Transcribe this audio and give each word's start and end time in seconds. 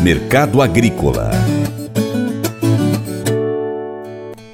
Mercado 0.00 0.62
Agrícola 0.62 1.30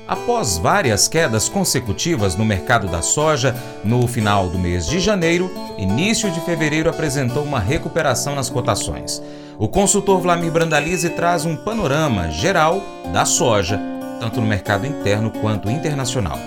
Após 0.06 0.58
várias 0.58 1.08
quedas 1.08 1.48
consecutivas 1.48 2.36
no 2.36 2.44
mercado 2.44 2.86
da 2.88 3.02
soja, 3.02 3.54
no 3.84 4.06
final 4.06 4.48
do 4.48 4.58
mês 4.58 4.86
de 4.86 5.00
janeiro, 5.00 5.50
início 5.78 6.30
de 6.30 6.40
fevereiro 6.40 6.88
apresentou 6.88 7.42
uma 7.42 7.58
recuperação 7.58 8.34
nas 8.34 8.48
cotações. 8.48 9.22
O 9.58 9.68
consultor 9.68 10.20
Vlamir 10.20 10.52
Brandalize 10.52 11.08
traz 11.10 11.44
um 11.44 11.56
panorama 11.56 12.30
geral 12.30 12.82
da 13.12 13.24
soja, 13.24 13.80
tanto 14.20 14.40
no 14.40 14.46
mercado 14.46 14.86
interno 14.86 15.30
quanto 15.30 15.70
internacional. 15.70 16.38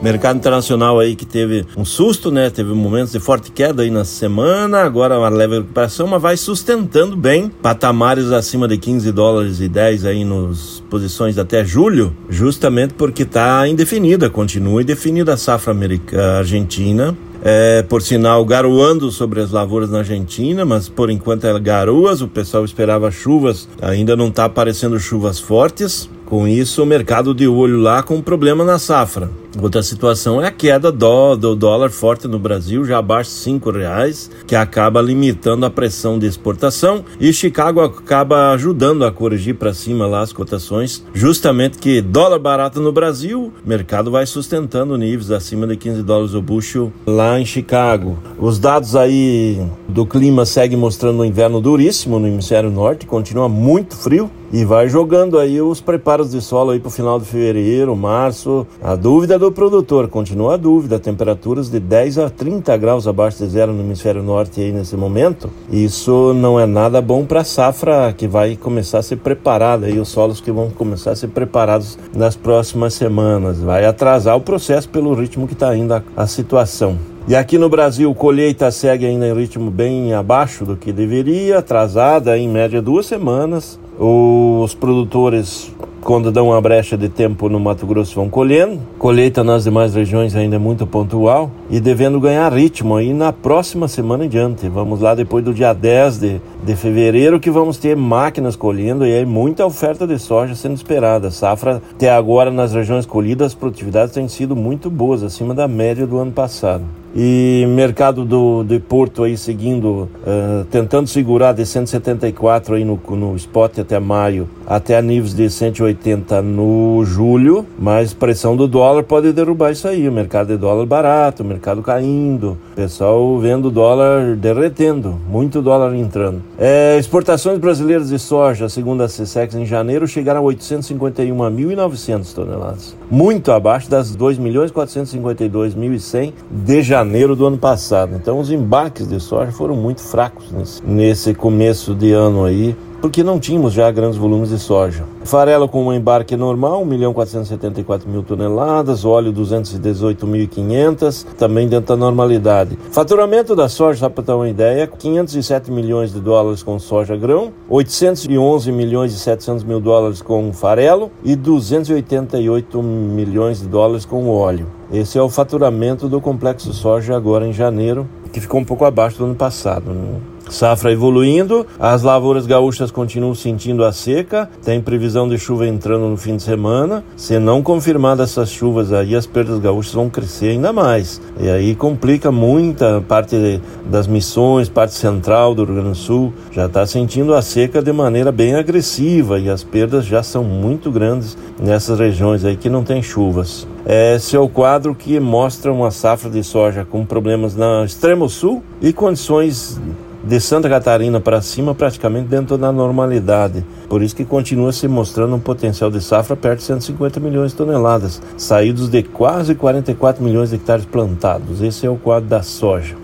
Mercado 0.00 0.36
internacional 0.36 1.00
aí 1.00 1.16
que 1.16 1.26
teve 1.26 1.66
um 1.76 1.84
susto, 1.84 2.30
né? 2.30 2.50
Teve 2.50 2.72
momentos 2.72 3.12
de 3.12 3.18
forte 3.18 3.50
queda 3.50 3.82
aí 3.82 3.90
na 3.90 4.04
semana, 4.04 4.82
agora 4.82 5.18
uma 5.18 5.28
leve 5.28 5.58
recuperação, 5.58 6.06
mas 6.06 6.22
vai 6.22 6.36
sustentando 6.36 7.16
bem 7.16 7.48
patamares 7.48 8.30
acima 8.30 8.68
de 8.68 8.78
15 8.78 9.10
dólares 9.10 9.60
e 9.60 9.68
10 9.68 10.04
aí 10.04 10.24
nos 10.24 10.84
posições 10.88 11.36
até 11.36 11.64
julho, 11.64 12.16
justamente 12.30 12.94
porque 12.94 13.24
está 13.24 13.66
indefinida, 13.66 14.30
continua 14.30 14.82
indefinida 14.82 15.34
a 15.34 15.36
safra 15.36 15.72
americana, 15.72 16.38
argentina. 16.38 17.16
É, 17.42 17.82
por 17.82 18.02
sinal, 18.02 18.44
garoando 18.44 19.12
sobre 19.12 19.40
as 19.40 19.52
lavouras 19.52 19.90
na 19.90 19.98
Argentina, 19.98 20.64
mas 20.64 20.88
por 20.88 21.08
enquanto 21.08 21.46
é 21.46 21.58
garoas, 21.60 22.20
o 22.20 22.26
pessoal 22.26 22.64
esperava 22.64 23.12
chuvas, 23.12 23.68
ainda 23.80 24.16
não 24.16 24.26
está 24.26 24.44
aparecendo 24.44 24.98
chuvas 24.98 25.38
fortes. 25.38 26.10
Com 26.26 26.46
isso, 26.46 26.82
o 26.82 26.86
mercado 26.86 27.32
de 27.32 27.46
olho 27.46 27.78
lá 27.78 28.02
com 28.02 28.20
problema 28.20 28.64
na 28.64 28.78
safra. 28.78 29.30
Outra 29.60 29.82
situação 29.82 30.40
é 30.40 30.46
a 30.46 30.52
queda 30.52 30.92
do, 30.92 31.34
do 31.34 31.56
dólar 31.56 31.90
forte 31.90 32.28
no 32.28 32.38
Brasil, 32.38 32.84
já 32.84 32.98
abaixo 32.98 33.30
de 33.30 33.36
cinco 33.38 33.72
reais, 33.72 34.30
que 34.46 34.54
acaba 34.54 35.02
limitando 35.02 35.66
a 35.66 35.70
pressão 35.70 36.16
de 36.16 36.26
exportação 36.26 37.04
e 37.18 37.32
Chicago 37.32 37.80
acaba 37.80 38.52
ajudando 38.52 39.04
a 39.04 39.10
corrigir 39.10 39.56
para 39.56 39.74
cima 39.74 40.06
lá 40.06 40.20
as 40.20 40.32
cotações, 40.32 41.04
justamente 41.12 41.78
que 41.78 42.00
dólar 42.00 42.38
barato 42.38 42.80
no 42.80 42.92
Brasil, 42.92 43.52
mercado 43.66 44.12
vai 44.12 44.26
sustentando 44.26 44.96
níveis 44.96 45.32
acima 45.32 45.66
de 45.66 45.76
15 45.76 46.04
dólares 46.04 46.34
o 46.34 46.40
bushel 46.40 46.92
lá 47.04 47.40
em 47.40 47.44
Chicago. 47.44 48.16
Os 48.38 48.60
dados 48.60 48.94
aí 48.94 49.60
do 49.88 50.06
clima 50.06 50.46
seguem 50.46 50.78
mostrando 50.78 51.20
um 51.20 51.24
inverno 51.24 51.60
duríssimo 51.60 52.20
no 52.20 52.28
hemisfério 52.28 52.70
norte, 52.70 53.06
continua 53.06 53.48
muito 53.48 53.96
frio 53.96 54.30
e 54.52 54.64
vai 54.64 54.88
jogando 54.88 55.38
aí 55.38 55.60
os 55.60 55.80
preparos 55.80 56.30
de 56.30 56.40
solo 56.40 56.70
aí 56.70 56.80
para 56.80 56.88
o 56.88 56.92
final 56.92 57.20
de 57.20 57.26
fevereiro, 57.26 57.94
março. 57.94 58.66
A 58.82 58.94
dúvida 58.96 59.38
do 59.38 59.47
produtor, 59.52 60.08
continua 60.08 60.54
a 60.54 60.56
dúvida, 60.56 60.98
temperaturas 60.98 61.70
de 61.70 61.80
10 61.80 62.18
a 62.18 62.30
30 62.30 62.76
graus 62.76 63.06
abaixo 63.06 63.38
de 63.38 63.50
zero 63.50 63.72
no 63.72 63.80
hemisfério 63.80 64.22
norte 64.22 64.60
aí 64.60 64.72
nesse 64.72 64.96
momento. 64.96 65.50
Isso 65.70 66.32
não 66.34 66.58
é 66.58 66.66
nada 66.66 67.00
bom 67.00 67.24
para 67.24 67.40
a 67.40 67.44
safra 67.44 68.12
que 68.16 68.26
vai 68.26 68.56
começar 68.56 68.98
a 68.98 69.02
ser 69.02 69.16
preparada 69.16 69.86
aí, 69.86 69.98
os 69.98 70.08
solos 70.08 70.40
que 70.40 70.52
vão 70.52 70.70
começar 70.70 71.12
a 71.12 71.16
ser 71.16 71.28
preparados 71.28 71.98
nas 72.14 72.36
próximas 72.36 72.94
semanas. 72.94 73.60
Vai 73.60 73.84
atrasar 73.84 74.36
o 74.36 74.40
processo 74.40 74.88
pelo 74.88 75.14
ritmo 75.14 75.46
que 75.46 75.54
está 75.54 75.76
indo 75.76 75.94
a, 75.94 76.02
a 76.16 76.26
situação. 76.26 76.98
E 77.28 77.36
aqui 77.36 77.58
no 77.58 77.68
Brasil, 77.68 78.14
colheita 78.14 78.70
segue 78.70 79.04
ainda 79.04 79.28
em 79.28 79.34
ritmo 79.34 79.70
bem 79.70 80.14
abaixo 80.14 80.64
do 80.64 80.76
que 80.76 80.90
deveria, 80.90 81.58
atrasada 81.58 82.38
em 82.38 82.48
média 82.48 82.80
duas 82.80 83.04
semanas. 83.04 83.78
Os 83.98 84.74
produtores, 84.74 85.70
quando 86.02 86.32
dão 86.32 86.48
uma 86.48 86.60
brecha 86.60 86.96
de 86.96 87.08
tempo 87.08 87.48
no 87.48 87.60
Mato 87.60 87.86
Grosso, 87.86 88.14
vão 88.14 88.28
colhendo. 88.28 88.80
Colheita 88.98 89.44
nas 89.44 89.64
demais 89.64 89.94
regiões 89.94 90.34
ainda 90.34 90.56
é 90.56 90.58
muito 90.58 90.86
pontual 90.86 91.50
e 91.70 91.80
devendo 91.80 92.20
ganhar 92.20 92.52
ritmo 92.52 92.96
aí 92.96 93.12
na 93.12 93.32
próxima 93.32 93.88
semana 93.88 94.24
em 94.24 94.28
diante. 94.28 94.68
Vamos 94.68 95.00
lá 95.00 95.14
depois 95.14 95.44
do 95.44 95.52
dia 95.52 95.72
10 95.72 96.18
de, 96.18 96.40
de 96.64 96.76
fevereiro 96.76 97.40
que 97.40 97.50
vamos 97.50 97.76
ter 97.76 97.96
máquinas 97.96 98.56
colhendo 98.56 99.06
e 99.06 99.12
aí 99.12 99.26
muita 99.26 99.66
oferta 99.66 100.06
de 100.06 100.18
soja 100.18 100.54
sendo 100.54 100.74
esperada. 100.74 101.30
Safra 101.30 101.82
até 101.94 102.10
agora 102.10 102.50
nas 102.50 102.72
regiões 102.72 103.06
colhidas, 103.06 103.48
as 103.48 103.54
produtividades 103.54 104.14
têm 104.14 104.28
sido 104.28 104.56
muito 104.56 104.90
boas, 104.90 105.22
acima 105.22 105.54
da 105.54 105.68
média 105.68 106.06
do 106.06 106.18
ano 106.18 106.32
passado 106.32 106.97
e 107.20 107.66
mercado 107.66 108.24
do, 108.24 108.62
de 108.62 108.78
Porto 108.78 109.24
aí 109.24 109.36
seguindo, 109.36 110.08
uh, 110.22 110.64
tentando 110.70 111.08
segurar 111.08 111.52
de 111.52 111.66
174 111.66 112.76
aí 112.76 112.84
no, 112.84 112.96
no 113.10 113.34
spot 113.34 113.80
até 113.80 113.98
maio, 113.98 114.48
até 114.64 115.02
níveis 115.02 115.34
de 115.34 115.50
180 115.50 116.40
no 116.42 117.02
julho, 117.04 117.66
mas 117.76 118.14
pressão 118.14 118.56
do 118.56 118.68
dólar 118.68 119.02
pode 119.02 119.32
derrubar 119.32 119.72
isso 119.72 119.88
aí, 119.88 120.08
o 120.08 120.12
mercado 120.12 120.46
de 120.46 120.56
dólar 120.56 120.86
barato, 120.86 121.42
o 121.42 121.46
mercado 121.46 121.82
caindo, 121.82 122.56
pessoal 122.76 123.36
vendo 123.40 123.68
dólar 123.68 124.36
derretendo, 124.36 125.18
muito 125.28 125.60
dólar 125.60 125.96
entrando. 125.96 126.40
É, 126.56 126.96
exportações 126.98 127.58
brasileiras 127.58 128.10
de 128.10 128.18
soja, 128.20 128.68
segundo 128.68 129.02
a 129.02 129.06
CSEX 129.06 129.56
em 129.56 129.66
janeiro, 129.66 130.06
chegaram 130.06 130.46
a 130.46 130.52
851.900 130.52 132.32
toneladas, 132.32 132.96
muito 133.10 133.50
abaixo 133.50 133.90
das 133.90 134.16
2.452.100 134.16 136.32
de 136.48 136.80
janeiro 136.80 137.07
janeiro 137.08 137.34
do 137.34 137.46
ano 137.46 137.56
passado. 137.56 138.14
Então 138.14 138.38
os 138.38 138.50
embarques 138.50 139.08
de 139.08 139.18
soja 139.18 139.50
foram 139.50 139.74
muito 139.74 140.02
fracos 140.02 140.52
nesse, 140.52 140.84
nesse 140.84 141.34
começo 141.34 141.94
de 141.94 142.12
ano 142.12 142.44
aí 142.44 142.76
porque 143.00 143.22
não 143.22 143.38
tínhamos 143.38 143.72
já 143.72 143.90
grandes 143.90 144.18
volumes 144.18 144.50
de 144.50 144.58
soja. 144.58 145.04
Farelo 145.24 145.68
com 145.68 145.86
um 145.86 145.92
embarque 145.92 146.36
normal, 146.36 146.82
1 146.82 146.84
milhão 146.84 147.12
474 147.12 148.08
mil 148.08 148.22
toneladas, 148.22 149.04
óleo 149.04 149.32
218.500, 149.32 151.24
também 151.36 151.68
dentro 151.68 151.88
da 151.88 151.96
normalidade. 151.96 152.78
Faturamento 152.90 153.54
da 153.54 153.68
soja, 153.68 154.00
só 154.00 154.08
para 154.08 154.24
ter 154.24 154.32
uma 154.32 154.48
ideia, 154.48 154.86
507 154.86 155.70
milhões 155.70 156.12
de 156.12 156.20
dólares 156.20 156.62
com 156.62 156.78
soja 156.78 157.16
grão, 157.16 157.52
811 157.68 158.72
milhões 158.72 159.12
e 159.12 159.18
700 159.18 159.64
mil 159.64 159.80
dólares 159.80 160.22
com 160.22 160.52
farelo 160.52 161.10
e 161.22 161.36
288 161.36 162.82
milhões 162.82 163.60
de 163.60 163.68
dólares 163.68 164.04
com 164.04 164.28
óleo. 164.28 164.66
Esse 164.92 165.18
é 165.18 165.22
o 165.22 165.28
faturamento 165.28 166.08
do 166.08 166.20
complexo 166.20 166.72
soja 166.72 167.14
agora 167.14 167.46
em 167.46 167.52
janeiro, 167.52 168.08
que 168.32 168.40
ficou 168.40 168.60
um 168.60 168.64
pouco 168.64 168.84
abaixo 168.84 169.18
do 169.18 169.26
ano 169.26 169.34
passado. 169.34 169.90
Né? 169.90 170.18
Safra 170.48 170.92
evoluindo, 170.92 171.66
as 171.78 172.02
lavouras 172.02 172.46
gaúchas 172.46 172.90
continuam 172.90 173.34
sentindo 173.34 173.84
a 173.84 173.92
seca, 173.92 174.48
tem 174.64 174.80
previsão 174.80 175.28
de 175.28 175.38
chuva 175.38 175.66
entrando 175.66 176.08
no 176.08 176.16
fim 176.16 176.36
de 176.36 176.42
semana. 176.42 177.04
Se 177.16 177.38
não 177.38 177.62
confirmadas 177.62 178.30
essas 178.30 178.50
chuvas 178.50 178.92
aí, 178.92 179.14
as 179.14 179.26
perdas 179.26 179.58
gaúchas 179.58 179.92
vão 179.92 180.08
crescer 180.08 180.50
ainda 180.50 180.72
mais. 180.72 181.20
E 181.38 181.48
aí 181.48 181.74
complica 181.74 182.32
muita 182.32 183.00
parte 183.06 183.60
das 183.86 184.06
missões, 184.06 184.68
parte 184.68 184.94
central 184.94 185.54
do 185.54 185.64
Rio 185.64 185.74
Grande 185.74 185.90
do 185.90 185.94
Sul, 185.94 186.32
já 186.50 186.66
está 186.66 186.86
sentindo 186.86 187.34
a 187.34 187.42
seca 187.42 187.82
de 187.82 187.92
maneira 187.92 188.32
bem 188.32 188.54
agressiva 188.54 189.38
e 189.38 189.48
as 189.48 189.62
perdas 189.62 190.04
já 190.04 190.22
são 190.22 190.42
muito 190.44 190.90
grandes 190.90 191.36
nessas 191.60 191.98
regiões 191.98 192.44
aí 192.44 192.56
que 192.56 192.68
não 192.68 192.82
tem 192.82 193.02
chuvas. 193.02 193.66
Esse 193.86 194.36
é 194.36 194.38
o 194.38 194.48
quadro 194.48 194.94
que 194.94 195.18
mostra 195.18 195.72
uma 195.72 195.90
safra 195.90 196.30
de 196.30 196.42
soja 196.42 196.84
com 196.84 197.06
problemas 197.06 197.54
no 197.54 197.84
extremo 197.84 198.28
sul 198.28 198.62
e 198.82 198.92
condições 198.92 199.80
de 200.28 200.38
Santa 200.40 200.68
Catarina 200.68 201.18
para 201.20 201.40
cima 201.40 201.74
praticamente 201.74 202.28
dentro 202.28 202.58
da 202.58 202.70
normalidade. 202.70 203.64
Por 203.88 204.02
isso 204.02 204.14
que 204.14 204.26
continua 204.26 204.72
se 204.72 204.86
mostrando 204.86 205.34
um 205.34 205.40
potencial 205.40 205.90
de 205.90 206.02
safra 206.02 206.36
perto 206.36 206.58
de 206.58 206.64
150 206.64 207.18
milhões 207.18 207.52
de 207.52 207.56
toneladas, 207.56 208.20
saídos 208.36 208.90
de 208.90 209.02
quase 209.02 209.54
44 209.54 210.22
milhões 210.22 210.50
de 210.50 210.56
hectares 210.56 210.84
plantados. 210.84 211.62
Esse 211.62 211.86
é 211.86 211.90
o 211.90 211.96
quadro 211.96 212.28
da 212.28 212.42
soja. 212.42 212.94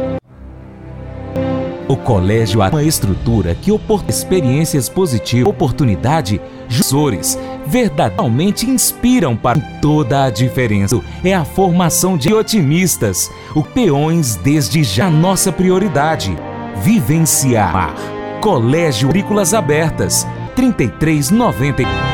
O 1.88 1.96
colégio 1.96 2.62
é 2.62 2.68
uma 2.68 2.82
estrutura 2.82 3.54
que 3.54 3.72
oportuna 3.72 4.10
experiências 4.10 4.88
positivas, 4.90 5.48
oportunidade, 5.48 6.40
jusores, 6.68 7.38
verdadeiramente 7.66 8.68
inspiram 8.68 9.34
para 9.34 9.58
toda 9.80 10.24
a 10.24 10.30
diferença. 10.30 11.00
É 11.24 11.34
a 11.34 11.44
formação 11.44 12.18
de 12.18 12.34
otimistas, 12.34 13.30
o 13.54 13.62
peões 13.62 14.36
desde 14.36 14.82
já 14.82 15.08
nossa 15.10 15.50
prioridade. 15.50 16.36
Vivenciar. 16.82 17.94
Colégio 18.40 19.08
Agrícolas 19.08 19.54
Abertas, 19.54 20.26
3390. 20.54 22.13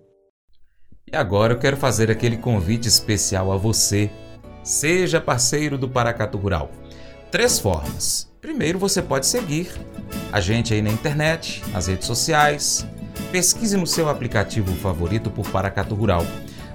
e 1.11 1.17
agora 1.17 1.53
eu 1.53 1.59
quero 1.59 1.75
fazer 1.75 2.09
aquele 2.09 2.37
convite 2.37 2.87
especial 2.87 3.51
a 3.51 3.57
você. 3.57 4.09
Seja 4.63 5.19
parceiro 5.19 5.77
do 5.77 5.89
Paracatu 5.89 6.37
Rural. 6.37 6.71
Três 7.29 7.59
formas. 7.59 8.31
Primeiro, 8.39 8.79
você 8.79 9.01
pode 9.01 9.25
seguir 9.25 9.71
a 10.31 10.39
gente 10.39 10.73
aí 10.73 10.81
na 10.81 10.89
internet, 10.89 11.61
nas 11.71 11.87
redes 11.87 12.07
sociais. 12.07 12.87
Pesquise 13.31 13.75
no 13.77 13.87
seu 13.87 14.09
aplicativo 14.09 14.73
favorito 14.75 15.29
por 15.29 15.47
Paracatu 15.49 15.95
Rural. 15.95 16.25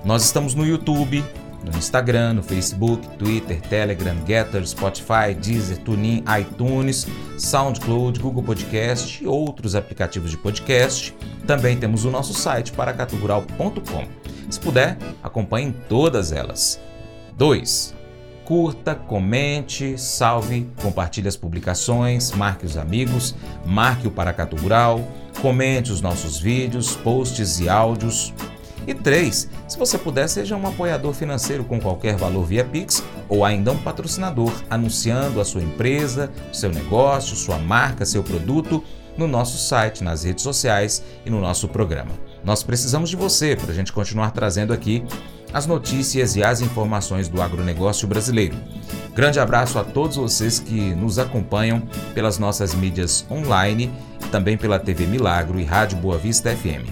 Nós 0.04 0.24
estamos 0.24 0.54
no 0.54 0.66
YouTube, 0.66 1.24
no 1.64 1.76
Instagram, 1.76 2.34
no 2.34 2.42
Facebook, 2.42 3.08
Twitter, 3.16 3.60
Telegram, 3.62 4.16
Getter, 4.26 4.66
Spotify, 4.66 5.34
Deezer, 5.38 5.78
TuneIn, 5.78 6.24
iTunes, 6.40 7.06
SoundCloud, 7.38 8.20
Google 8.20 8.42
Podcast 8.42 9.22
e 9.22 9.26
outros 9.26 9.74
aplicativos 9.74 10.30
de 10.30 10.36
podcast. 10.36 11.14
Também 11.46 11.76
temos 11.76 12.04
o 12.04 12.10
nosso 12.10 12.34
site 12.34 12.72
paracaturural.com. 12.72 14.25
Se 14.48 14.60
puder, 14.60 14.96
acompanhe 15.22 15.74
todas 15.88 16.32
elas. 16.32 16.80
2. 17.36 17.94
Curta, 18.44 18.94
comente, 18.94 19.98
salve, 19.98 20.70
compartilhe 20.80 21.26
as 21.26 21.36
publicações, 21.36 22.30
marque 22.30 22.64
os 22.64 22.76
amigos, 22.76 23.34
marque 23.64 24.06
o 24.06 24.10
Paracatu 24.10 24.54
Rural, 24.56 25.00
comente 25.42 25.90
os 25.90 26.00
nossos 26.00 26.38
vídeos, 26.38 26.94
posts 26.94 27.58
e 27.58 27.68
áudios. 27.68 28.32
E 28.86 28.94
3. 28.94 29.50
Se 29.66 29.76
você 29.76 29.98
puder, 29.98 30.28
seja 30.28 30.56
um 30.56 30.64
apoiador 30.64 31.12
financeiro 31.12 31.64
com 31.64 31.80
qualquer 31.80 32.16
valor 32.16 32.44
via 32.44 32.64
Pix 32.64 33.02
ou 33.28 33.44
ainda 33.44 33.72
um 33.72 33.78
patrocinador, 33.78 34.52
anunciando 34.70 35.40
a 35.40 35.44
sua 35.44 35.62
empresa, 35.62 36.30
seu 36.52 36.70
negócio, 36.70 37.34
sua 37.34 37.58
marca, 37.58 38.06
seu 38.06 38.22
produto 38.22 38.82
no 39.18 39.26
nosso 39.26 39.58
site, 39.58 40.04
nas 40.04 40.22
redes 40.22 40.44
sociais 40.44 41.02
e 41.24 41.30
no 41.30 41.40
nosso 41.40 41.66
programa. 41.66 42.12
Nós 42.46 42.62
precisamos 42.62 43.10
de 43.10 43.16
você 43.16 43.56
para 43.56 43.72
a 43.72 43.74
gente 43.74 43.92
continuar 43.92 44.30
trazendo 44.30 44.72
aqui 44.72 45.04
as 45.52 45.66
notícias 45.66 46.36
e 46.36 46.44
as 46.44 46.60
informações 46.60 47.28
do 47.28 47.42
agronegócio 47.42 48.06
brasileiro. 48.06 48.56
Grande 49.16 49.40
abraço 49.40 49.80
a 49.80 49.84
todos 49.84 50.16
vocês 50.16 50.60
que 50.60 50.94
nos 50.94 51.18
acompanham 51.18 51.82
pelas 52.14 52.38
nossas 52.38 52.72
mídias 52.72 53.26
online, 53.28 53.92
também 54.30 54.56
pela 54.56 54.78
TV 54.78 55.06
Milagro 55.06 55.58
e 55.58 55.64
Rádio 55.64 55.98
Boa 55.98 56.16
Vista 56.18 56.54
FM. 56.54 56.88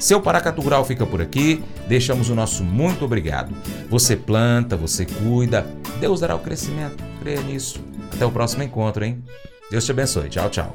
Seu 0.00 0.20
Paracatu 0.20 0.60
Rural 0.60 0.84
fica 0.84 1.06
por 1.06 1.22
aqui. 1.22 1.62
Deixamos 1.86 2.28
o 2.28 2.34
nosso 2.34 2.64
muito 2.64 3.04
obrigado. 3.04 3.54
Você 3.88 4.16
planta, 4.16 4.76
você 4.76 5.06
cuida. 5.06 5.64
Deus 6.00 6.20
dará 6.20 6.34
o 6.34 6.40
crescimento. 6.40 7.02
Creia 7.20 7.40
nisso. 7.42 7.80
Até 8.12 8.26
o 8.26 8.30
próximo 8.32 8.64
encontro, 8.64 9.04
hein? 9.04 9.22
Deus 9.70 9.84
te 9.84 9.92
abençoe. 9.92 10.28
Tchau, 10.28 10.50
tchau. 10.50 10.74